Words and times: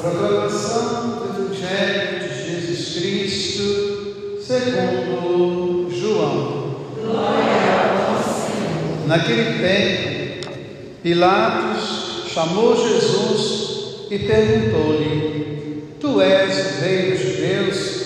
Proclamação 0.00 1.08
do 1.08 1.42
Evangelho 1.42 2.20
de 2.20 2.62
Jesus 2.62 2.94
Cristo, 2.94 4.40
segundo 4.40 5.90
João. 5.90 6.76
Glória 6.94 7.52
a 7.52 8.12
vós, 8.12 8.26
Senhor. 8.46 9.08
Naquele 9.08 9.58
tempo, 9.58 10.50
Pilatos 11.02 12.30
chamou 12.32 12.76
Jesus 12.76 14.06
e 14.08 14.20
perguntou-lhe: 14.20 15.82
Tu 15.98 16.20
és 16.20 16.58
o 16.58 16.80
rei 16.80 17.10
dos 17.10 17.20
judeus? 17.20 18.04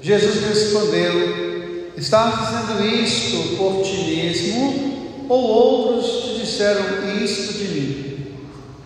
Jesus 0.00 0.42
respondeu: 0.42 1.92
Estás 1.98 2.34
dizendo 2.38 2.86
isto 2.86 3.56
por 3.58 3.82
ti 3.82 4.16
mesmo, 4.16 5.26
ou 5.28 5.38
outros 5.38 6.22
te 6.22 6.40
disseram 6.40 6.82
isto 7.22 7.52
de 7.58 7.64
mim? 7.64 8.16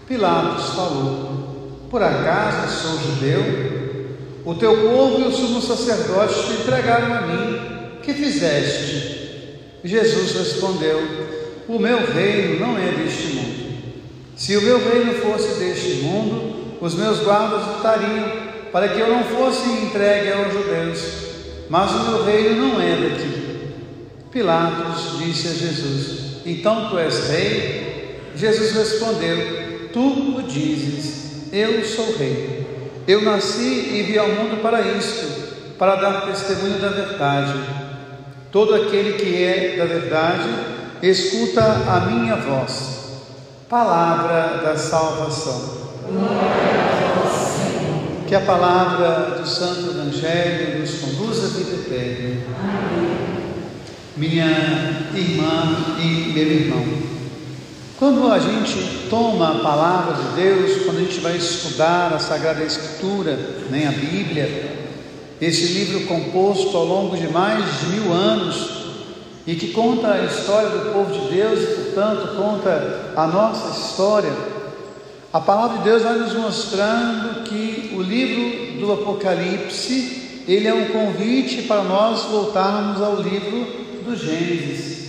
Pilatos 0.08 0.70
falou: 0.70 1.33
por 1.94 2.02
acaso 2.02 2.82
sou 2.82 2.98
judeu? 2.98 3.40
O 4.44 4.52
teu 4.56 4.76
povo 4.78 5.20
e 5.20 5.28
o 5.28 5.32
sumo 5.32 5.62
sacerdote 5.62 6.34
te 6.42 6.52
entregaram 6.60 7.14
a 7.14 7.20
mim. 7.20 8.00
Que 8.02 8.12
fizeste? 8.12 9.60
Jesus 9.84 10.32
respondeu: 10.32 11.00
O 11.68 11.78
meu 11.78 12.04
reino 12.04 12.58
não 12.58 12.76
é 12.76 12.90
deste 12.90 13.34
mundo. 13.34 13.76
Se 14.34 14.56
o 14.56 14.62
meu 14.62 14.80
reino 14.80 15.14
fosse 15.20 15.60
deste 15.60 16.02
mundo, 16.02 16.78
os 16.80 16.96
meus 16.96 17.20
guardas 17.20 17.64
lutariam 17.64 18.28
para 18.72 18.88
que 18.88 18.98
eu 18.98 19.06
não 19.06 19.22
fosse 19.22 19.70
entregue 19.70 20.32
aos 20.32 20.52
judeus. 20.52 20.98
Mas 21.70 21.92
o 21.92 22.10
meu 22.10 22.24
reino 22.24 22.56
não 22.56 22.82
é 22.82 23.08
daqui. 23.08 23.68
Pilatos 24.32 25.20
disse 25.20 25.46
a 25.46 25.52
Jesus: 25.52 26.40
Então 26.44 26.88
tu 26.90 26.98
és 26.98 27.28
rei? 27.28 28.20
Jesus 28.34 28.72
respondeu: 28.72 29.90
Tu 29.92 30.38
o 30.38 30.42
dizes. 30.42 31.23
Eu 31.54 31.84
sou 31.84 32.16
rei. 32.16 32.66
Eu 33.06 33.22
nasci 33.22 33.62
e 33.62 34.02
vi 34.02 34.18
ao 34.18 34.26
mundo 34.26 34.60
para 34.60 34.80
isto, 34.80 35.76
para 35.78 35.94
dar 35.94 36.26
testemunho 36.26 36.80
da 36.80 36.88
verdade. 36.88 37.54
Todo 38.50 38.74
aquele 38.74 39.12
que 39.12 39.44
é 39.44 39.76
da 39.76 39.84
verdade, 39.84 40.48
escuta 41.00 41.62
a 41.62 42.00
minha 42.10 42.34
voz. 42.34 43.20
Palavra 43.68 44.62
da 44.64 44.76
salvação. 44.76 45.84
Que 48.26 48.34
a 48.34 48.40
palavra 48.40 49.38
do 49.38 49.46
Santo 49.46 49.90
Evangelho 49.90 50.80
nos 50.80 50.90
conduza 50.98 51.46
à 51.46 51.50
vida 51.50 51.74
eterna. 51.76 52.40
Minha 54.16 55.06
irmã 55.14 55.76
e 56.00 56.32
meu 56.32 56.46
irmão. 56.46 57.13
Quando 57.96 58.30
a 58.32 58.40
gente 58.40 59.06
toma 59.08 59.52
a 59.52 59.58
palavra 59.60 60.14
de 60.14 60.42
Deus, 60.42 60.82
quando 60.84 60.96
a 60.96 61.02
gente 61.02 61.20
vai 61.20 61.36
estudar 61.36 62.12
a 62.12 62.18
Sagrada 62.18 62.64
Escritura, 62.64 63.38
nem 63.70 63.86
a 63.86 63.92
Bíblia, 63.92 64.88
esse 65.40 65.66
livro 65.66 66.04
composto 66.06 66.76
ao 66.76 66.84
longo 66.84 67.16
de 67.16 67.28
mais 67.28 67.64
de 67.80 67.86
mil 67.86 68.12
anos 68.12 68.68
e 69.46 69.54
que 69.54 69.68
conta 69.68 70.12
a 70.12 70.24
história 70.24 70.70
do 70.70 70.92
povo 70.92 71.12
de 71.12 71.36
Deus 71.36 71.60
e, 71.60 71.66
portanto, 71.66 72.34
conta 72.36 73.12
a 73.14 73.28
nossa 73.28 73.78
história, 73.78 74.32
a 75.32 75.40
palavra 75.40 75.78
de 75.78 75.84
Deus 75.84 76.02
vai 76.02 76.18
nos 76.18 76.32
mostrando 76.34 77.44
que 77.44 77.94
o 77.96 78.02
livro 78.02 78.80
do 78.80 78.92
Apocalipse 78.92 80.42
ele 80.48 80.66
é 80.66 80.74
um 80.74 80.86
convite 80.86 81.62
para 81.62 81.84
nós 81.84 82.24
voltarmos 82.24 83.00
ao 83.00 83.22
livro 83.22 83.66
do 84.04 84.16
Gênesis 84.16 85.03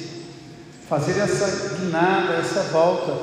fazer 0.89 1.19
essa 1.19 1.75
guinada, 1.77 2.33
essa 2.33 2.61
volta. 2.71 3.13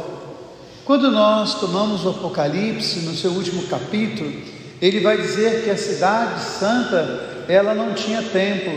Quando 0.85 1.11
nós 1.11 1.61
tomamos 1.61 2.05
o 2.05 2.11
Apocalipse, 2.11 3.01
no 3.01 3.15
seu 3.15 3.31
último 3.31 3.63
capítulo, 3.69 4.33
ele 4.81 5.01
vai 5.01 5.17
dizer 5.17 5.63
que 5.63 5.71
a 5.71 5.77
cidade 5.77 6.41
santa, 6.41 7.45
ela 7.49 7.73
não 7.73 7.95
tinha 7.95 8.21
templo, 8.21 8.73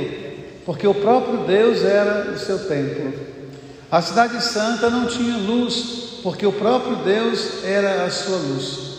porque 0.66 0.86
o 0.88 0.94
próprio 0.94 1.40
Deus 1.46 1.84
era 1.84 2.32
o 2.32 2.38
seu 2.38 2.60
templo. 2.68 3.12
A 3.92 4.02
cidade 4.02 4.44
santa 4.44 4.90
não 4.90 5.08
tinha 5.08 5.38
luz, 5.38 6.20
porque 6.22 6.46
o 6.46 6.52
próprio 6.52 6.98
Deus 6.98 7.64
era 7.64 8.06
a 8.06 8.12
sua 8.12 8.38
luz. 8.38 8.96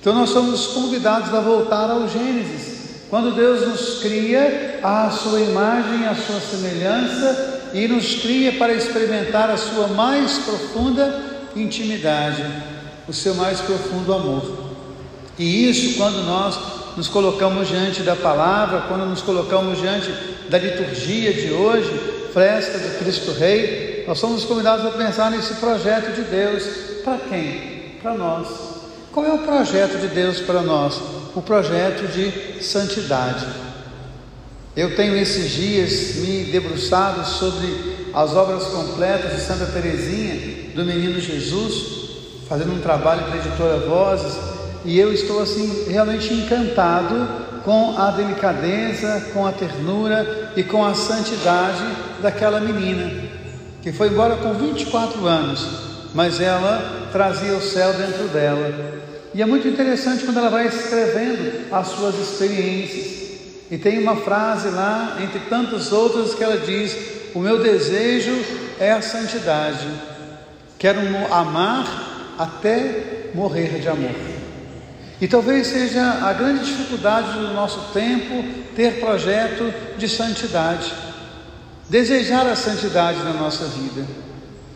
Então 0.00 0.14
nós 0.14 0.30
somos 0.30 0.68
convidados 0.68 1.34
a 1.34 1.40
voltar 1.40 1.90
ao 1.90 2.06
Gênesis, 2.08 2.74
quando 3.10 3.34
Deus 3.34 3.66
nos 3.66 4.00
cria 4.00 4.80
à 4.82 5.10
sua 5.10 5.40
imagem, 5.40 6.06
à 6.06 6.14
sua 6.14 6.40
semelhança, 6.40 7.53
e 7.74 7.88
nos 7.88 8.14
cria 8.22 8.52
para 8.52 8.72
experimentar 8.72 9.50
a 9.50 9.56
sua 9.56 9.88
mais 9.88 10.38
profunda 10.38 11.22
intimidade, 11.56 12.44
o 13.08 13.12
seu 13.12 13.34
mais 13.34 13.60
profundo 13.60 14.14
amor. 14.14 14.74
E 15.36 15.68
isso 15.68 15.98
quando 15.98 16.24
nós 16.24 16.56
nos 16.96 17.08
colocamos 17.08 17.66
diante 17.66 18.02
da 18.02 18.14
palavra, 18.14 18.82
quando 18.82 19.04
nos 19.04 19.20
colocamos 19.20 19.80
diante 19.80 20.08
da 20.48 20.56
liturgia 20.56 21.32
de 21.32 21.52
hoje, 21.52 21.90
festa 22.32 22.78
de 22.78 22.96
Cristo 22.98 23.32
Rei, 23.32 24.04
nós 24.06 24.20
somos 24.20 24.44
convidados 24.44 24.86
a 24.86 24.90
pensar 24.90 25.32
nesse 25.32 25.54
projeto 25.54 26.14
de 26.14 26.22
Deus. 26.22 26.62
Para 27.04 27.18
quem? 27.18 27.96
Para 28.00 28.14
nós. 28.14 28.46
Qual 29.10 29.26
é 29.26 29.32
o 29.32 29.38
projeto 29.38 29.98
de 29.98 30.08
Deus 30.08 30.38
para 30.40 30.62
nós? 30.62 31.00
O 31.34 31.42
projeto 31.42 32.06
de 32.06 32.62
santidade. 32.62 33.63
Eu 34.76 34.96
tenho 34.96 35.16
esses 35.16 35.52
dias 35.52 36.16
me 36.16 36.50
debruçado 36.50 37.24
sobre 37.24 38.08
as 38.12 38.34
obras 38.34 38.64
completas 38.64 39.32
de 39.32 39.40
Santa 39.40 39.66
Teresinha 39.66 40.72
do 40.74 40.84
Menino 40.84 41.20
Jesus, 41.20 42.08
fazendo 42.48 42.72
um 42.72 42.80
trabalho 42.80 43.22
para 43.22 43.34
a 43.34 43.38
editora 43.38 43.76
Vozes, 43.86 44.34
e 44.84 44.98
eu 44.98 45.12
estou 45.14 45.40
assim 45.40 45.84
realmente 45.88 46.34
encantado 46.34 47.28
com 47.64 47.96
a 47.96 48.10
delicadeza, 48.10 49.28
com 49.32 49.46
a 49.46 49.52
ternura 49.52 50.52
e 50.56 50.64
com 50.64 50.84
a 50.84 50.92
santidade 50.92 51.84
daquela 52.20 52.58
menina, 52.58 53.12
que 53.80 53.92
foi 53.92 54.08
embora 54.08 54.34
com 54.36 54.54
24 54.54 55.24
anos, 55.24 55.66
mas 56.12 56.40
ela 56.40 57.08
trazia 57.12 57.54
o 57.54 57.62
céu 57.62 57.92
dentro 57.92 58.26
dela. 58.26 58.74
E 59.32 59.40
é 59.40 59.46
muito 59.46 59.68
interessante 59.68 60.24
quando 60.24 60.38
ela 60.38 60.50
vai 60.50 60.66
escrevendo 60.66 61.72
as 61.72 61.86
suas 61.86 62.16
experiências. 62.16 63.23
E 63.70 63.78
tem 63.78 63.98
uma 63.98 64.16
frase 64.16 64.68
lá, 64.68 65.18
entre 65.22 65.40
tantas 65.40 65.92
outras, 65.92 66.34
que 66.34 66.44
ela 66.44 66.58
diz: 66.58 66.96
O 67.34 67.40
meu 67.40 67.62
desejo 67.62 68.36
é 68.78 68.92
a 68.92 69.02
santidade. 69.02 69.88
Quero 70.78 71.00
amar 71.32 72.34
até 72.38 73.30
morrer 73.34 73.80
de 73.80 73.88
amor. 73.88 74.14
E 75.20 75.28
talvez 75.28 75.68
seja 75.68 76.02
a 76.22 76.32
grande 76.32 76.64
dificuldade 76.64 77.32
do 77.38 77.54
nosso 77.54 77.92
tempo 77.92 78.44
ter 78.74 79.00
projeto 79.00 79.72
de 79.96 80.08
santidade, 80.08 80.92
desejar 81.88 82.46
a 82.46 82.56
santidade 82.56 83.22
na 83.22 83.32
nossa 83.32 83.64
vida. 83.66 84.04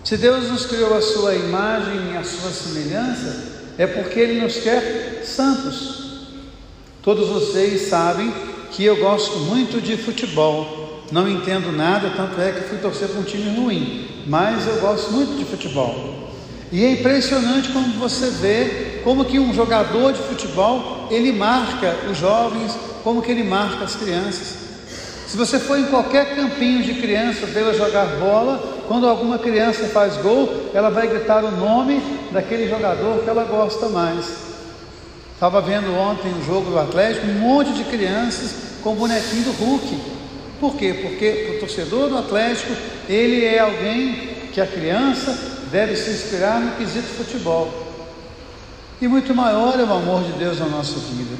Se 0.05 0.17
Deus 0.17 0.49
nos 0.49 0.65
criou 0.65 0.97
a 0.97 1.03
sua 1.03 1.35
imagem 1.35 2.13
e 2.13 2.17
a 2.17 2.25
sua 2.25 2.51
semelhança, 2.51 3.59
é 3.77 3.87
porque 3.87 4.19
Ele 4.19 4.41
nos 4.41 4.57
quer 4.57 5.23
santos. 5.25 6.29
Todos 7.03 7.29
vocês 7.29 7.89
sabem 7.89 8.33
que 8.71 8.85
eu 8.85 8.97
gosto 8.97 9.39
muito 9.41 9.81
de 9.81 9.97
futebol. 9.97 11.03
Não 11.11 11.29
entendo 11.29 11.73
nada, 11.73 12.13
tanto 12.15 12.41
é 12.41 12.53
que 12.53 12.69
fui 12.69 12.79
torcer 12.79 13.09
para 13.09 13.21
um 13.21 13.25
time 13.25 13.57
ruim, 13.57 14.25
mas 14.27 14.67
eu 14.67 14.77
gosto 14.81 15.11
muito 15.13 15.39
de 15.39 15.45
futebol. 15.45 16.29
E 16.71 16.85
é 16.85 16.93
impressionante 16.93 17.71
como 17.71 17.95
você 17.95 18.29
vê 18.29 19.01
como 19.03 19.25
que 19.25 19.39
um 19.39 19.55
jogador 19.55 20.13
de 20.13 20.19
futebol, 20.19 21.09
ele 21.11 21.33
marca 21.33 21.97
os 22.11 22.19
jovens, 22.19 22.77
como 23.03 23.23
que 23.23 23.31
ele 23.31 23.43
marca 23.43 23.85
as 23.85 23.97
crianças. 23.97 24.69
Se 25.27 25.37
você 25.37 25.59
for 25.59 25.79
em 25.79 25.87
qualquer 25.87 26.35
campinho 26.35 26.83
de 26.83 26.95
criança 26.95 27.47
vê-la 27.47 27.73
jogar 27.73 28.07
bola, 28.19 28.83
quando 28.87 29.09
alguma 29.09 29.39
criança 29.39 29.85
faz 29.89 30.17
gol, 30.19 30.71
ela 30.75 30.91
vai 30.91 31.07
gritar 31.07 31.45
o 31.45 31.51
nome 31.51 32.03
daquele 32.33 32.69
jogador 32.69 33.23
que 33.23 33.31
ela 33.31 33.45
gosta 33.45 33.89
mais. 33.89 34.48
Estava 35.39 35.61
vendo 35.61 35.95
ontem 35.95 36.33
o 36.33 36.45
jogo 36.45 36.73
do 36.73 36.79
Atlético, 36.81 37.29
um 37.29 37.35
monte 37.35 37.73
de 37.73 37.85
crianças 37.85 38.57
com 38.83 38.95
o 38.95 38.97
bonequinho 38.97 39.45
do 39.45 39.53
Hulk. 39.53 40.01
Por 40.59 40.75
quê? 40.75 40.93
Porque 40.95 41.55
o 41.55 41.61
torcedor 41.61 42.09
do 42.09 42.19
Atlético, 42.19 42.73
ele 43.09 43.45
é 43.45 43.61
alguém 43.61 44.49
que 44.53 44.61
a 44.61 44.67
criança 44.67 45.33
deve 45.71 45.95
se 45.95 46.11
inspirar 46.11 46.59
no 46.61 46.73
quesito 46.73 47.07
futebol. 47.07 47.73
E 49.01 49.07
muito 49.07 49.33
maior 49.33 49.79
é 49.79 49.85
o 49.85 49.93
amor 49.93 50.25
de 50.25 50.33
Deus 50.33 50.59
na 50.59 50.67
nossa 50.67 50.99
vida. 50.99 51.37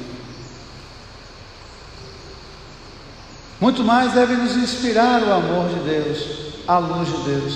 Muito 3.59 3.83
mais 3.83 4.13
deve 4.13 4.33
nos 4.35 4.55
inspirar 4.55 5.21
o 5.23 5.33
amor 5.33 5.67
de 5.67 5.79
Deus, 5.81 6.25
a 6.65 6.77
luz 6.77 7.09
de 7.09 7.23
Deus. 7.23 7.53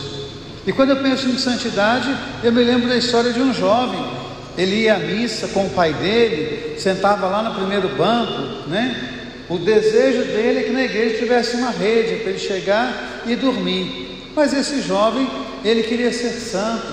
E 0.67 0.73
quando 0.73 0.89
eu 0.89 0.97
penso 0.97 1.29
em 1.29 1.37
santidade, 1.37 2.13
eu 2.43 2.51
me 2.51 2.65
lembro 2.65 2.89
da 2.89 2.97
história 2.97 3.31
de 3.31 3.39
um 3.39 3.53
jovem 3.53 4.22
ele 4.57 4.83
ia 4.83 4.95
à 4.95 4.99
missa 4.99 5.47
com 5.47 5.65
o 5.65 5.69
pai 5.69 5.93
dele, 5.93 6.79
sentava 6.79 7.27
lá 7.27 7.41
no 7.41 7.55
primeiro 7.55 7.89
banco, 7.89 8.69
né? 8.69 9.09
O 9.49 9.57
desejo 9.57 10.23
dele 10.23 10.59
é 10.59 10.63
que 10.63 10.71
na 10.71 10.83
igreja 10.83 11.17
tivesse 11.17 11.55
uma 11.57 11.69
rede 11.69 12.21
para 12.21 12.31
ele 12.31 12.39
chegar 12.39 13.21
e 13.25 13.35
dormir. 13.35 14.31
Mas 14.35 14.53
esse 14.53 14.81
jovem, 14.81 15.27
ele 15.63 15.83
queria 15.83 16.11
ser 16.11 16.31
santo, 16.31 16.87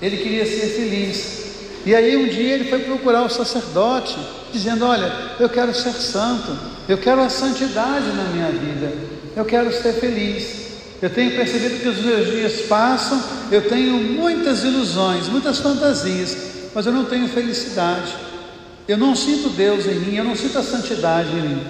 ele 0.00 0.16
queria 0.16 0.46
ser 0.46 0.66
feliz. 0.68 1.42
E 1.84 1.94
aí 1.94 2.16
um 2.16 2.26
dia 2.26 2.54
ele 2.54 2.68
foi 2.68 2.80
procurar 2.80 3.22
o 3.22 3.28
sacerdote, 3.28 4.16
dizendo: 4.52 4.84
Olha, 4.84 5.12
eu 5.38 5.48
quero 5.48 5.74
ser 5.74 5.92
santo, 5.92 6.56
eu 6.88 6.98
quero 6.98 7.20
a 7.20 7.28
santidade 7.28 8.06
na 8.06 8.24
minha 8.32 8.50
vida, 8.50 8.92
eu 9.36 9.44
quero 9.44 9.72
ser 9.72 9.92
feliz. 9.94 10.62
Eu 11.00 11.10
tenho 11.10 11.34
percebido 11.34 11.80
que 11.80 11.88
os 11.88 11.98
meus 11.98 12.30
dias 12.30 12.60
passam, 12.68 13.20
eu 13.50 13.68
tenho 13.68 13.94
muitas 13.94 14.62
ilusões, 14.62 15.26
muitas 15.26 15.58
fantasias, 15.58 16.51
mas 16.74 16.86
eu 16.86 16.92
não 16.92 17.04
tenho 17.04 17.28
felicidade. 17.28 18.14
Eu 18.88 18.96
não 18.96 19.14
sinto 19.14 19.48
Deus 19.50 19.86
em 19.86 19.94
mim, 19.94 20.16
eu 20.16 20.24
não 20.24 20.34
sinto 20.34 20.58
a 20.58 20.62
santidade 20.62 21.30
em 21.30 21.40
mim. 21.42 21.66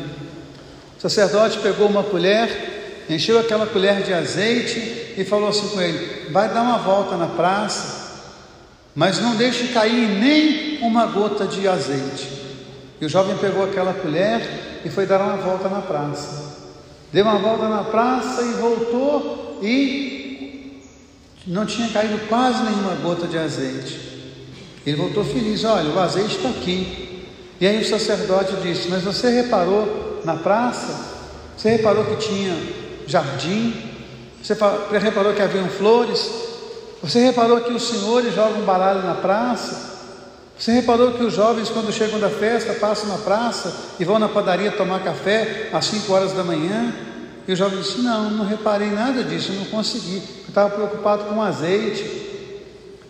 O 0.98 1.00
sacerdote 1.00 1.58
pegou 1.58 1.88
uma 1.88 2.02
colher, 2.02 3.04
encheu 3.08 3.38
aquela 3.38 3.66
colher 3.66 4.02
de 4.02 4.12
azeite 4.12 5.14
e 5.16 5.24
falou 5.24 5.48
assim 5.48 5.68
com 5.68 5.80
ele: 5.80 6.30
Vai 6.30 6.48
dar 6.48 6.62
uma 6.62 6.78
volta 6.78 7.16
na 7.16 7.26
praça, 7.26 8.22
mas 8.94 9.20
não 9.20 9.36
deixe 9.36 9.68
cair 9.68 10.08
nem 10.08 10.78
uma 10.80 11.06
gota 11.06 11.46
de 11.46 11.66
azeite. 11.68 12.40
E 13.00 13.04
o 13.04 13.08
jovem 13.08 13.36
pegou 13.38 13.64
aquela 13.64 13.92
colher 13.92 14.80
e 14.84 14.88
foi 14.88 15.06
dar 15.06 15.20
uma 15.20 15.36
volta 15.36 15.68
na 15.68 15.80
praça. 15.80 16.52
Deu 17.12 17.24
uma 17.24 17.38
volta 17.38 17.68
na 17.68 17.84
praça 17.84 18.42
e 18.42 18.52
voltou 18.54 19.58
e 19.62 20.82
não 21.46 21.66
tinha 21.66 21.88
caído 21.88 22.18
quase 22.28 22.62
nenhuma 22.62 22.94
gota 23.02 23.26
de 23.26 23.36
azeite. 23.36 24.11
Ele 24.86 24.96
voltou 24.96 25.24
feliz: 25.24 25.64
Olha, 25.64 25.90
o 25.90 25.98
azeite 25.98 26.36
está 26.36 26.48
aqui. 26.48 27.26
E 27.60 27.66
aí 27.66 27.80
o 27.80 27.88
sacerdote 27.88 28.56
disse: 28.56 28.88
Mas 28.88 29.02
você 29.02 29.30
reparou 29.30 30.20
na 30.24 30.34
praça? 30.36 31.12
Você 31.56 31.70
reparou 31.70 32.04
que 32.04 32.16
tinha 32.16 32.56
jardim? 33.06 33.74
Você 34.42 34.54
reparou 34.98 35.32
que 35.32 35.42
haviam 35.42 35.68
flores? 35.68 36.28
Você 37.02 37.20
reparou 37.20 37.60
que 37.60 37.72
os 37.72 37.82
senhores 37.82 38.34
jogam 38.34 38.62
baralho 38.62 39.02
na 39.02 39.14
praça? 39.14 39.92
Você 40.58 40.72
reparou 40.72 41.12
que 41.12 41.22
os 41.24 41.34
jovens, 41.34 41.68
quando 41.68 41.92
chegam 41.92 42.20
da 42.20 42.30
festa, 42.30 42.74
passam 42.74 43.08
na 43.08 43.18
praça 43.18 43.72
e 43.98 44.04
vão 44.04 44.18
na 44.18 44.28
padaria 44.28 44.70
tomar 44.72 45.00
café 45.00 45.70
às 45.72 45.86
5 45.86 46.12
horas 46.12 46.32
da 46.32 46.44
manhã? 46.44 46.92
E 47.46 47.52
o 47.52 47.56
jovem 47.56 47.80
disse: 47.80 48.00
Não, 48.00 48.30
não 48.30 48.44
reparei 48.44 48.90
nada 48.90 49.22
disso, 49.22 49.52
não 49.52 49.64
consegui, 49.66 50.16
eu 50.16 50.48
estava 50.48 50.70
preocupado 50.70 51.24
com 51.24 51.40
azeite. 51.42 52.22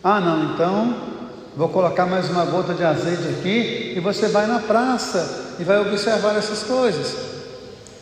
Ah, 0.02 0.20
não, 0.20 0.54
então 0.54 1.11
Vou 1.54 1.69
colocar 1.69 2.06
mais 2.06 2.31
uma 2.31 2.46
gota 2.46 2.72
de 2.72 2.82
azeite 2.82 3.28
aqui 3.28 3.93
e 3.94 4.00
você 4.00 4.26
vai 4.28 4.46
na 4.46 4.58
praça 4.58 5.56
e 5.60 5.64
vai 5.64 5.78
observar 5.81 6.34
essas 6.34 6.62
coisas. 6.62 7.14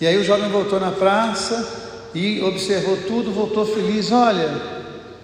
E 0.01 0.07
aí 0.07 0.17
o 0.17 0.23
jovem 0.23 0.49
voltou 0.49 0.79
na 0.79 0.93
praça 0.93 1.69
e 2.15 2.41
observou 2.43 2.97
tudo, 3.09 3.33
voltou 3.33 3.67
feliz. 3.67 4.13
Olha, 4.13 4.49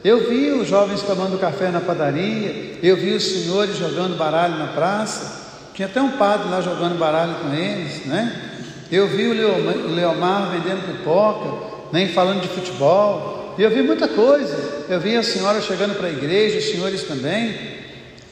eu 0.04 0.28
vi 0.28 0.50
os 0.50 0.66
jovens 0.66 1.02
tomando 1.02 1.38
café 1.38 1.70
na 1.70 1.80
padaria, 1.80 2.80
eu 2.82 2.96
vi 2.96 3.14
os 3.14 3.22
senhores 3.22 3.76
jogando 3.76 4.18
baralho 4.18 4.58
na 4.58 4.72
praça, 4.72 5.46
tinha 5.72 5.86
até 5.86 6.02
um 6.02 6.12
padre 6.12 6.48
lá 6.48 6.60
jogando 6.60 6.98
baralho 6.98 7.36
com 7.36 7.54
eles, 7.54 8.06
né? 8.06 8.64
Eu 8.90 9.06
vi 9.06 9.28
o 9.28 9.94
Leomar 9.94 10.50
vendendo 10.50 10.84
pipoca, 10.84 11.48
nem 11.92 12.08
falando 12.08 12.40
de 12.40 12.48
futebol, 12.48 13.54
e 13.56 13.62
eu 13.62 13.70
vi 13.70 13.82
muita 13.82 14.08
coisa. 14.08 14.84
Eu 14.88 14.98
vi 14.98 15.16
a 15.16 15.22
senhora 15.22 15.60
chegando 15.60 15.94
para 15.96 16.08
a 16.08 16.10
igreja, 16.10 16.58
os 16.58 16.64
senhores 16.64 17.04
também. 17.04 17.75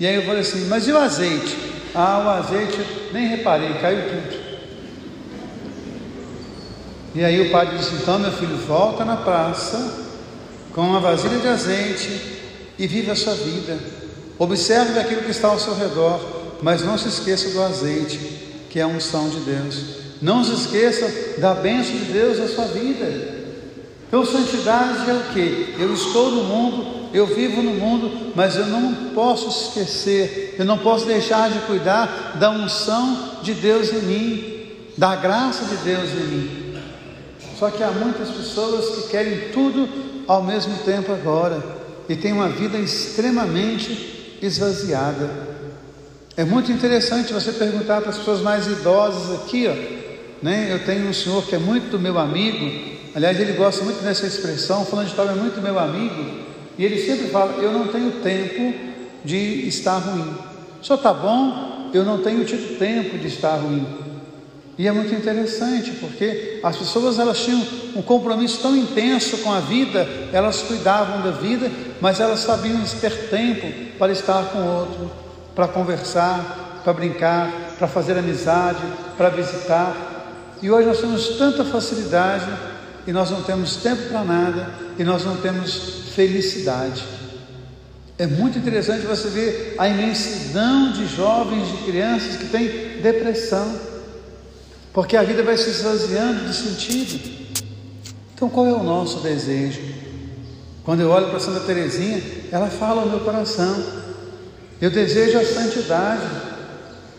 E 0.00 0.06
aí 0.06 0.16
eu 0.16 0.22
falei 0.22 0.40
assim, 0.40 0.66
mas 0.66 0.86
e 0.88 0.92
o 0.92 0.98
azeite? 0.98 1.56
Ah, 1.94 2.22
o 2.24 2.28
azeite, 2.28 2.78
nem 3.12 3.28
reparei, 3.28 3.74
caiu 3.74 4.02
tudo. 4.08 4.44
E 7.14 7.24
aí 7.24 7.40
o 7.40 7.52
padre 7.52 7.78
disse, 7.78 7.94
então 7.94 8.18
meu 8.18 8.32
filho, 8.32 8.56
volta 8.56 9.04
na 9.04 9.16
praça 9.16 10.04
com 10.74 10.80
uma 10.80 10.98
vasilha 10.98 11.38
de 11.38 11.46
azeite 11.46 12.40
e 12.76 12.86
vive 12.88 13.10
a 13.12 13.16
sua 13.16 13.34
vida. 13.34 13.78
Observe 14.36 14.98
aquilo 14.98 15.22
que 15.22 15.30
está 15.30 15.48
ao 15.48 15.60
seu 15.60 15.76
redor, 15.76 16.58
mas 16.60 16.82
não 16.82 16.98
se 16.98 17.08
esqueça 17.08 17.50
do 17.50 17.62
azeite, 17.62 18.18
que 18.68 18.80
é 18.80 18.82
a 18.82 18.88
unção 18.88 19.28
de 19.28 19.38
Deus. 19.40 20.04
Não 20.20 20.42
se 20.42 20.52
esqueça 20.54 21.38
da 21.38 21.54
bênção 21.54 21.92
de 21.92 22.06
Deus 22.06 22.38
na 22.38 22.48
sua 22.48 22.64
vida. 22.64 23.44
Então, 24.08 24.26
santidade 24.26 25.08
é 25.08 25.12
o 25.12 25.32
que? 25.32 25.76
Eu 25.78 25.94
estou 25.94 26.30
no 26.30 26.44
mundo, 26.44 27.03
eu 27.14 27.28
vivo 27.28 27.62
no 27.62 27.70
mundo, 27.70 28.32
mas 28.34 28.56
eu 28.56 28.66
não 28.66 28.92
posso 29.14 29.48
esquecer, 29.48 30.56
eu 30.58 30.64
não 30.64 30.76
posso 30.76 31.06
deixar 31.06 31.48
de 31.48 31.60
cuidar 31.60 32.36
da 32.40 32.50
unção 32.50 33.38
de 33.40 33.54
Deus 33.54 33.92
em 33.92 34.00
mim, 34.00 34.66
da 34.98 35.14
graça 35.14 35.64
de 35.64 35.76
Deus 35.76 36.10
em 36.10 36.26
mim. 36.26 36.80
Só 37.56 37.70
que 37.70 37.84
há 37.84 37.92
muitas 37.92 38.30
pessoas 38.30 38.96
que 38.96 39.10
querem 39.10 39.52
tudo 39.52 39.88
ao 40.26 40.42
mesmo 40.42 40.76
tempo 40.78 41.12
agora 41.12 41.62
e 42.08 42.16
têm 42.16 42.32
uma 42.32 42.48
vida 42.48 42.76
extremamente 42.78 44.36
esvaziada. 44.42 45.30
É 46.36 46.44
muito 46.44 46.72
interessante 46.72 47.32
você 47.32 47.52
perguntar 47.52 48.00
para 48.00 48.10
as 48.10 48.18
pessoas 48.18 48.40
mais 48.40 48.66
idosas 48.66 49.40
aqui, 49.40 49.68
ó, 49.68 50.42
né? 50.42 50.66
Eu 50.68 50.84
tenho 50.84 51.08
um 51.08 51.12
senhor 51.12 51.46
que 51.46 51.54
é 51.54 51.58
muito 51.58 51.96
meu 51.96 52.18
amigo, 52.18 52.98
aliás, 53.14 53.38
ele 53.38 53.52
gosta 53.52 53.84
muito 53.84 54.02
dessa 54.02 54.26
expressão, 54.26 54.84
falando 54.84 55.06
de 55.06 55.12
história 55.12 55.30
é 55.30 55.36
muito 55.36 55.62
meu 55.62 55.78
amigo. 55.78 56.53
E 56.78 56.84
ele 56.84 57.00
sempre 57.00 57.28
fala: 57.28 57.52
Eu 57.62 57.72
não 57.72 57.88
tenho 57.88 58.10
tempo 58.22 58.74
de 59.24 59.68
estar 59.68 59.98
ruim. 59.98 60.34
Só 60.80 60.96
está 60.96 61.12
bom, 61.12 61.90
eu 61.94 62.04
não 62.04 62.18
tenho 62.18 62.44
tido 62.44 62.78
tempo 62.78 63.16
de 63.18 63.28
estar 63.28 63.56
ruim. 63.56 63.86
E 64.76 64.88
é 64.88 64.92
muito 64.92 65.14
interessante 65.14 65.92
porque 65.92 66.58
as 66.62 66.76
pessoas 66.76 67.18
elas 67.18 67.38
tinham 67.38 67.62
um 67.94 68.02
compromisso 68.02 68.60
tão 68.60 68.76
intenso 68.76 69.38
com 69.38 69.52
a 69.52 69.60
vida, 69.60 70.06
elas 70.32 70.62
cuidavam 70.62 71.22
da 71.22 71.30
vida, 71.30 71.70
mas 72.00 72.18
elas 72.18 72.40
sabiam 72.40 72.82
ter 73.00 73.28
tempo 73.30 73.66
para 73.98 74.12
estar 74.12 74.44
com 74.46 74.58
o 74.58 74.78
outro, 74.80 75.10
para 75.54 75.68
conversar, 75.68 76.80
para 76.82 76.92
brincar, 76.92 77.52
para 77.78 77.86
fazer 77.86 78.18
amizade, 78.18 78.82
para 79.16 79.28
visitar. 79.28 79.94
E 80.60 80.70
hoje 80.70 80.88
nós 80.88 80.98
temos 80.98 81.28
tanta 81.38 81.64
facilidade 81.64 82.46
e 83.06 83.12
nós 83.12 83.30
não 83.30 83.42
temos 83.42 83.76
tempo 83.76 84.08
para 84.08 84.24
nada 84.24 84.70
e 84.98 85.04
nós 85.04 85.24
não 85.24 85.36
temos 85.36 86.04
felicidade. 86.14 87.04
É 88.16 88.26
muito 88.26 88.58
interessante 88.58 89.04
você 89.06 89.28
ver 89.28 89.74
a 89.76 89.88
imensidão 89.88 90.92
de 90.92 91.06
jovens, 91.06 91.68
de 91.68 91.84
crianças 91.84 92.36
que 92.36 92.46
têm 92.46 93.02
depressão, 93.02 93.78
porque 94.92 95.16
a 95.16 95.22
vida 95.22 95.42
vai 95.42 95.56
se 95.56 95.70
esvaziando 95.70 96.46
de 96.46 96.54
sentido. 96.54 97.34
Então, 98.34 98.48
qual 98.48 98.66
é 98.66 98.72
o 98.72 98.82
nosso 98.82 99.20
desejo? 99.20 99.80
Quando 100.84 101.00
eu 101.00 101.10
olho 101.10 101.30
para 101.30 101.40
Santa 101.40 101.60
Teresinha, 101.60 102.22
ela 102.52 102.68
fala 102.68 103.02
ao 103.02 103.08
meu 103.08 103.20
coração: 103.20 103.82
eu 104.80 104.90
desejo 104.90 105.38
a 105.38 105.44
santidade, 105.44 106.22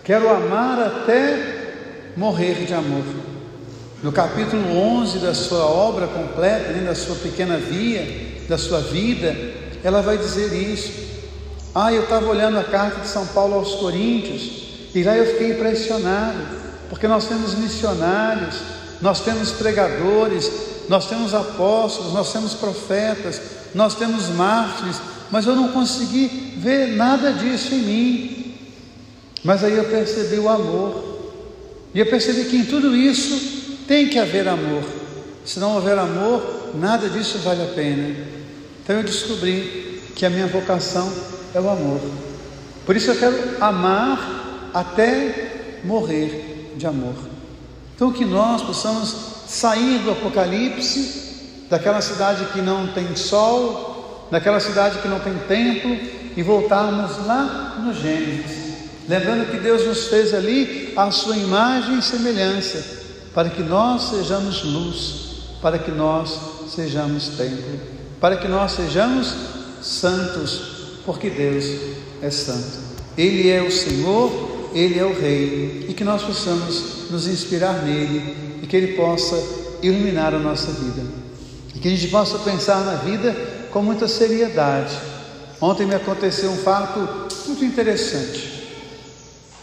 quero 0.04 0.30
amar 0.30 0.80
até 0.80 2.13
morrer 2.15 2.65
de 2.65 2.74
amor. 2.74 3.04
No 4.06 4.12
capítulo 4.12 4.62
11 4.78 5.18
da 5.18 5.34
sua 5.34 5.66
obra 5.66 6.06
completa, 6.06 6.72
da 6.74 6.94
sua 6.94 7.16
pequena 7.16 7.58
via, 7.58 8.38
da 8.48 8.56
sua 8.56 8.80
vida, 8.80 9.36
ela 9.84 10.04
vai 10.04 10.16
dizer 10.16 10.54
isso. 10.54 10.92
Ah, 11.74 11.92
eu 11.92 12.04
estava 12.04 12.30
olhando 12.30 12.60
a 12.60 12.64
carta 12.64 13.00
de 13.02 13.08
São 13.08 13.26
Paulo 13.26 13.56
aos 13.56 13.74
Coríntios, 13.74 14.92
e 14.94 15.02
lá 15.02 15.18
eu 15.18 15.26
fiquei 15.26 15.54
impressionado, 15.54 16.38
porque 16.88 17.08
nós 17.08 17.26
temos 17.26 17.56
missionários, 17.56 18.58
nós 19.02 19.22
temos 19.22 19.50
pregadores, 19.54 20.52
nós 20.88 21.10
temos 21.10 21.34
apóstolos, 21.34 22.14
nós 22.14 22.32
temos 22.32 22.54
profetas, 22.54 23.42
nós 23.74 23.96
temos 23.96 24.30
mártires, 24.30 24.98
mas 25.32 25.48
eu 25.48 25.56
não 25.56 25.70
consegui 25.70 26.54
ver 26.58 26.96
nada 26.96 27.34
disso 27.34 27.74
em 27.74 27.80
mim. 27.80 28.56
Mas 29.44 29.64
aí 29.64 29.76
eu 29.76 29.86
percebi 29.86 30.38
o 30.38 30.48
amor, 30.48 31.32
e 31.92 32.00
eu 32.00 32.06
percebi 32.06 32.46
que 32.46 32.58
em 32.58 32.66
tudo 32.66 32.96
isso 32.96 33.65
tem 33.88 34.08
que 34.08 34.20
haver 34.20 34.48
amor. 34.48 34.84
Se 35.46 35.60
não 35.60 35.75
houver 35.75 35.98
amor, 35.98 36.72
nada 36.75 37.10
disso 37.10 37.38
vale 37.39 37.63
a 37.63 37.74
pena. 37.74 38.15
Então 38.84 38.98
eu 38.98 39.04
descobri 39.04 40.01
que 40.15 40.25
a 40.25 40.30
minha 40.30 40.48
vocação 40.48 41.12
é 41.54 41.60
o 41.60 41.70
amor. 41.70 42.01
Por 42.86 42.96
isso 42.96 43.12
eu 43.12 43.15
quero 43.15 43.36
amar 43.62 44.70
até 44.74 45.80
morrer 45.84 46.74
de 46.75 46.86
amor. 46.86 47.15
Então 47.96 48.12
que 48.12 48.25
nós 48.25 48.62
possamos 48.62 49.15
sair 49.48 50.00
do 50.00 50.12
Apocalipse, 50.12 51.65
daquela 51.70 52.01
cidade 52.01 52.46
que 52.54 52.62
não 52.62 52.88
tem 52.88 53.15
sol, 53.15 54.27
daquela 54.32 54.60
cidade 54.60 55.00
que 55.00 55.08
não 55.08 55.20
tem 55.20 55.34
templo, 55.48 55.98
e 56.36 56.44
voltarmos 56.44 57.25
lá 57.25 57.77
no 57.80 57.94
Gênesis. 57.94 58.65
Lembrando 59.08 59.50
que 59.50 59.58
Deus 59.58 59.86
nos 59.86 60.08
fez 60.08 60.34
ali 60.34 60.94
a 60.96 61.10
sua 61.12 61.38
imagem 61.38 62.00
e 62.00 62.01
semelhança, 62.01 63.05
para 63.36 63.51
que 63.51 63.62
nós 63.62 64.10
sejamos 64.10 64.63
luz, 64.63 65.15
para 65.62 65.77
que 65.77 65.92
nós 65.92 66.39
sejamos 66.74 67.27
templo 67.38 67.96
para 68.20 68.38
que 68.38 68.48
nós 68.48 68.72
sejamos 68.72 69.36
santos, 69.84 70.62
porque 71.06 71.30
Deus 71.30 71.65
é 72.24 72.32
santo. 72.32 72.80
Ele 73.15 73.50
é 73.50 73.62
o 73.62 73.72
Senhor, 73.72 74.72
Ele 74.74 74.98
é 74.98 75.06
o 75.06 75.13
Rei, 75.13 75.86
e 75.88 75.94
que 75.94 76.04
nós 76.04 76.24
possamos 76.24 77.12
nos 77.12 77.27
inspirar 77.27 77.84
nele 77.84 78.60
e 78.63 78.65
que 78.65 78.75
Ele 78.75 78.94
possa 78.94 79.38
iluminar 79.84 80.34
a 80.34 80.39
nossa 80.39 80.72
vida. 80.72 81.04
E 81.75 81.80
que 81.80 81.88
a 81.88 81.92
gente 81.92 82.08
possa 82.08 82.39
pensar 82.39 82.84
na 82.84 82.96
vida 82.96 83.36
com 83.72 83.84
muita 83.84 84.08
seriedade, 84.08 84.96
Ontem 85.62 85.86
me 85.86 85.96
aconteceu 85.96 86.51
um 86.51 86.58
fato 86.58 87.00
muito 87.48 87.63
interessante. 87.63 88.68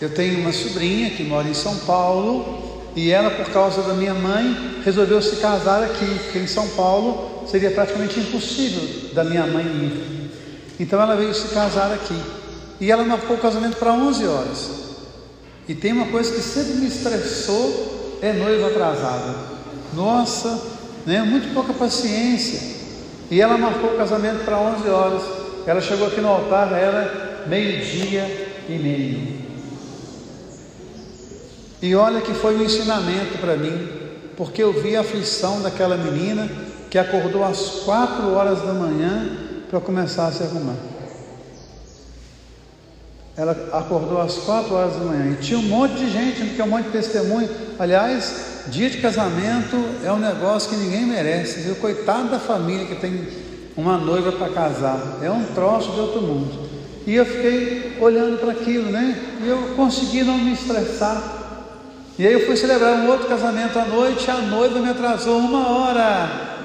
Eu 0.00 0.14
tenho 0.14 0.40
uma 0.40 0.52
sobrinha 0.52 1.10
que 1.10 1.22
mora 1.22 1.46
em 1.46 1.54
São 1.54 1.76
Paulo 1.80 2.71
e 2.94 3.10
ela, 3.10 3.30
por 3.30 3.46
causa 3.46 3.82
da 3.82 3.94
minha 3.94 4.12
mãe, 4.12 4.80
resolveu 4.84 5.20
se 5.22 5.36
casar 5.36 5.82
aqui, 5.82 6.06
porque 6.24 6.38
em 6.38 6.46
São 6.46 6.68
Paulo 6.70 7.44
seria 7.46 7.70
praticamente 7.70 8.20
impossível 8.20 9.14
da 9.14 9.24
minha 9.24 9.46
mãe 9.46 9.64
ir. 9.64 10.30
Então 10.78 11.00
ela 11.00 11.16
veio 11.16 11.34
se 11.34 11.48
casar 11.48 11.92
aqui 11.92 12.18
e 12.80 12.90
ela 12.90 13.04
marcou 13.04 13.36
o 13.36 13.40
casamento 13.40 13.76
para 13.76 13.92
11 13.92 14.26
horas. 14.26 14.70
E 15.68 15.74
tem 15.74 15.92
uma 15.92 16.06
coisa 16.06 16.32
que 16.32 16.40
sempre 16.40 16.74
me 16.74 16.88
estressou: 16.88 18.18
é 18.20 18.32
noiva 18.32 18.66
atrasada. 18.66 19.36
Nossa, 19.94 20.60
né, 21.06 21.22
muito 21.22 21.52
pouca 21.54 21.72
paciência. 21.72 22.72
E 23.30 23.40
ela 23.40 23.56
marcou 23.56 23.94
o 23.94 23.96
casamento 23.96 24.44
para 24.44 24.58
11 24.58 24.88
horas. 24.88 25.22
Ela 25.66 25.80
chegou 25.80 26.08
aqui 26.08 26.20
no 26.20 26.28
altar, 26.28 26.72
era 26.72 27.44
meio-dia 27.46 28.64
e 28.68 28.72
meio. 28.72 29.42
E 31.82 31.96
olha 31.96 32.20
que 32.20 32.32
foi 32.32 32.56
um 32.56 32.62
ensinamento 32.62 33.38
para 33.38 33.56
mim, 33.56 33.88
porque 34.36 34.62
eu 34.62 34.72
vi 34.72 34.96
a 34.96 35.00
aflição 35.00 35.60
daquela 35.60 35.96
menina 35.96 36.48
que 36.88 36.96
acordou 36.96 37.42
às 37.42 37.82
quatro 37.84 38.32
horas 38.32 38.62
da 38.62 38.72
manhã 38.72 39.26
para 39.68 39.80
começar 39.80 40.28
a 40.28 40.32
se 40.32 40.44
arrumar. 40.44 40.76
Ela 43.36 43.52
acordou 43.72 44.20
às 44.20 44.36
quatro 44.36 44.74
horas 44.74 44.92
da 44.92 45.00
manhã 45.00 45.32
e 45.32 45.42
tinha 45.42 45.58
um 45.58 45.62
monte 45.62 45.94
de 45.94 46.10
gente, 46.10 46.44
porque 46.44 46.62
um 46.62 46.68
monte 46.68 46.84
de 46.84 46.90
testemunho. 46.92 47.48
Aliás, 47.78 48.66
dia 48.68 48.88
de 48.88 48.98
casamento 48.98 49.76
é 50.04 50.12
um 50.12 50.18
negócio 50.18 50.70
que 50.70 50.76
ninguém 50.76 51.04
merece, 51.04 51.62
viu? 51.62 51.74
Coitado 51.76 52.28
da 52.28 52.38
família 52.38 52.86
que 52.86 52.94
tem 52.94 53.26
uma 53.76 53.96
noiva 53.98 54.30
para 54.32 54.50
casar. 54.50 55.18
É 55.20 55.30
um 55.30 55.46
troço 55.46 55.90
de 55.92 55.98
outro 55.98 56.20
mundo. 56.20 56.68
E 57.06 57.14
eu 57.14 57.26
fiquei 57.26 57.96
olhando 58.00 58.38
para 58.38 58.52
aquilo, 58.52 58.90
né? 58.90 59.18
E 59.42 59.48
eu 59.48 59.74
consegui 59.74 60.22
não 60.22 60.38
me 60.38 60.52
estressar. 60.52 61.41
E 62.18 62.26
aí 62.26 62.32
eu 62.32 62.46
fui 62.46 62.56
celebrar 62.56 62.94
um 62.94 63.08
outro 63.08 63.26
casamento 63.26 63.78
à 63.78 63.84
noite, 63.84 64.30
a 64.30 64.38
noiva 64.38 64.78
me 64.78 64.90
atrasou 64.90 65.38
uma 65.38 65.68
hora. 65.68 66.58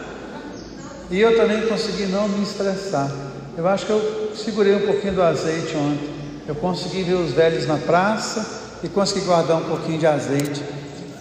E 1.10 1.20
eu 1.20 1.36
também 1.38 1.68
consegui 1.68 2.06
não 2.06 2.28
me 2.28 2.44
estressar. 2.44 3.10
Eu 3.58 3.68
acho 3.68 3.86
que 3.86 3.92
eu 3.92 4.32
segurei 4.36 4.76
um 4.76 4.86
pouquinho 4.86 5.14
do 5.14 5.24
azeite 5.24 5.76
ontem. 5.76 6.10
Eu 6.48 6.56
consegui 6.56 7.04
ver 7.04 7.16
os 7.16 7.32
velhos 7.32 7.66
na 7.66 7.78
praça 7.78 8.80
e 8.84 8.90
consegui 8.90 9.26
guardar 9.26 9.58
um 9.58 9.66
pouquinho 9.66 9.98
de 9.98 10.06
azeite. 10.06 10.62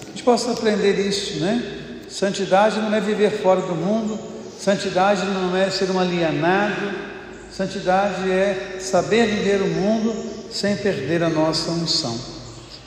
A 0.05 0.09
gente 0.09 0.23
possa 0.23 0.53
aprender 0.53 0.95
isso, 0.95 1.41
né? 1.41 1.63
Santidade 2.09 2.81
não 2.81 2.95
é 2.95 3.01
viver 3.01 3.31
fora 3.31 3.61
do 3.61 3.75
mundo, 3.75 4.19
Santidade 4.59 5.25
não 5.27 5.55
é 5.57 5.71
ser 5.71 5.91
um 5.91 6.01
alienado, 6.01 6.91
santidade 7.53 8.31
é 8.31 8.79
saber 8.81 9.27
viver 9.27 9.61
o 9.61 9.69
mundo 9.69 10.15
sem 10.51 10.77
perder 10.77 11.23
a 11.23 11.29
nossa 11.29 11.71
unção. 11.71 12.19